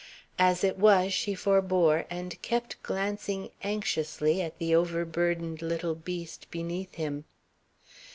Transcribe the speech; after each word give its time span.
As 0.39 0.63
it 0.63 0.79
was 0.79 1.13
she 1.13 1.35
forbore, 1.35 2.07
and 2.09 2.41
kept 2.41 2.81
glancing 2.81 3.51
anxiously 3.61 4.41
at 4.41 4.57
the 4.57 4.73
over 4.73 5.05
burdened 5.05 5.61
little 5.61 5.93
beast 5.93 6.47
beneath 6.49 6.95
him. 6.95 7.25